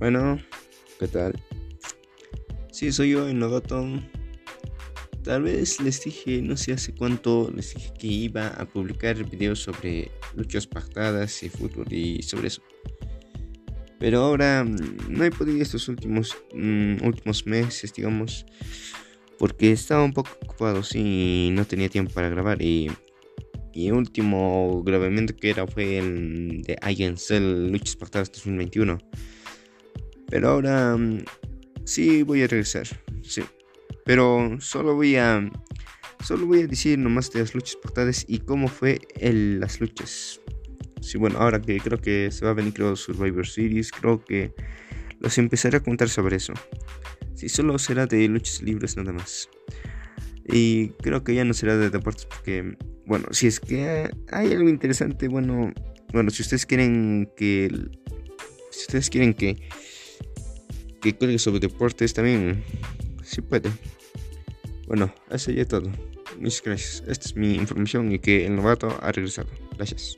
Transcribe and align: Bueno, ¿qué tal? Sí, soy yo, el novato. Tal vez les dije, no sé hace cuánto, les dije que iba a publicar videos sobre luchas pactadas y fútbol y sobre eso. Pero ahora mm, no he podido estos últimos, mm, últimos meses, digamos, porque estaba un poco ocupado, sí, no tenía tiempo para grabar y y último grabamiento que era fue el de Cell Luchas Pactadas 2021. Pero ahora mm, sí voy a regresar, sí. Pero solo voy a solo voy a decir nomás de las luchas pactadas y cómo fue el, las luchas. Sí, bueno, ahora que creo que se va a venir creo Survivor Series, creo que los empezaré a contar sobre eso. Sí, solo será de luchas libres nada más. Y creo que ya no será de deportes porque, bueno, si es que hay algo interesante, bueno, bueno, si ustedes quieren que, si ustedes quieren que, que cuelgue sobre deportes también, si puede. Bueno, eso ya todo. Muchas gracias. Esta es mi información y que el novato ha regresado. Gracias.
Bueno, 0.00 0.40
¿qué 0.98 1.08
tal? 1.08 1.38
Sí, 2.72 2.90
soy 2.90 3.10
yo, 3.10 3.28
el 3.28 3.38
novato. 3.38 3.86
Tal 5.22 5.42
vez 5.42 5.78
les 5.78 6.02
dije, 6.02 6.40
no 6.40 6.56
sé 6.56 6.72
hace 6.72 6.94
cuánto, 6.94 7.52
les 7.54 7.74
dije 7.74 7.92
que 7.98 8.06
iba 8.06 8.48
a 8.48 8.64
publicar 8.64 9.22
videos 9.28 9.60
sobre 9.60 10.10
luchas 10.34 10.66
pactadas 10.66 11.42
y 11.42 11.50
fútbol 11.50 11.92
y 11.92 12.22
sobre 12.22 12.48
eso. 12.48 12.62
Pero 13.98 14.20
ahora 14.20 14.64
mm, 14.64 15.10
no 15.10 15.22
he 15.22 15.30
podido 15.30 15.60
estos 15.60 15.86
últimos, 15.88 16.34
mm, 16.54 17.04
últimos 17.04 17.44
meses, 17.44 17.92
digamos, 17.92 18.46
porque 19.38 19.70
estaba 19.70 20.02
un 20.02 20.14
poco 20.14 20.30
ocupado, 20.42 20.82
sí, 20.82 21.50
no 21.52 21.66
tenía 21.66 21.90
tiempo 21.90 22.14
para 22.14 22.30
grabar 22.30 22.62
y 22.62 22.90
y 23.72 23.90
último 23.92 24.82
grabamiento 24.82 25.36
que 25.36 25.50
era 25.50 25.66
fue 25.66 25.98
el 25.98 26.62
de 26.62 27.14
Cell 27.16 27.70
Luchas 27.70 27.96
Pactadas 27.96 28.32
2021. 28.32 28.98
Pero 30.30 30.48
ahora 30.48 30.96
mm, 30.96 31.24
sí 31.84 32.22
voy 32.22 32.42
a 32.42 32.46
regresar, 32.46 32.86
sí. 33.22 33.42
Pero 34.04 34.56
solo 34.60 34.94
voy 34.94 35.16
a 35.16 35.50
solo 36.24 36.46
voy 36.46 36.60
a 36.60 36.66
decir 36.66 36.98
nomás 36.98 37.30
de 37.32 37.40
las 37.40 37.54
luchas 37.54 37.76
pactadas 37.76 38.24
y 38.28 38.38
cómo 38.40 38.68
fue 38.68 39.00
el, 39.18 39.60
las 39.60 39.80
luchas. 39.80 40.40
Sí, 41.00 41.18
bueno, 41.18 41.38
ahora 41.38 41.60
que 41.60 41.78
creo 41.78 41.98
que 41.98 42.30
se 42.30 42.44
va 42.44 42.50
a 42.50 42.54
venir 42.54 42.74
creo 42.74 42.94
Survivor 42.94 43.46
Series, 43.46 43.90
creo 43.90 44.22
que 44.22 44.52
los 45.18 45.38
empezaré 45.38 45.78
a 45.78 45.82
contar 45.82 46.08
sobre 46.08 46.36
eso. 46.36 46.52
Sí, 47.34 47.48
solo 47.48 47.78
será 47.78 48.06
de 48.06 48.28
luchas 48.28 48.62
libres 48.62 48.96
nada 48.96 49.12
más. 49.12 49.48
Y 50.44 50.88
creo 51.02 51.24
que 51.24 51.34
ya 51.34 51.44
no 51.44 51.54
será 51.54 51.76
de 51.76 51.90
deportes 51.90 52.26
porque, 52.26 52.76
bueno, 53.06 53.28
si 53.30 53.46
es 53.46 53.60
que 53.60 54.10
hay 54.30 54.52
algo 54.52 54.68
interesante, 54.68 55.28
bueno, 55.28 55.72
bueno, 56.12 56.30
si 56.30 56.42
ustedes 56.42 56.66
quieren 56.66 57.30
que, 57.36 57.70
si 58.70 58.80
ustedes 58.80 59.08
quieren 59.08 59.32
que, 59.32 59.68
que 61.00 61.16
cuelgue 61.16 61.38
sobre 61.38 61.60
deportes 61.60 62.14
también, 62.14 62.62
si 63.22 63.40
puede. 63.40 63.70
Bueno, 64.86 65.12
eso 65.30 65.50
ya 65.50 65.64
todo. 65.64 65.90
Muchas 66.38 66.62
gracias. 66.62 67.04
Esta 67.06 67.26
es 67.28 67.36
mi 67.36 67.54
información 67.54 68.12
y 68.12 68.18
que 68.18 68.46
el 68.46 68.56
novato 68.56 68.96
ha 69.00 69.12
regresado. 69.12 69.48
Gracias. 69.76 70.16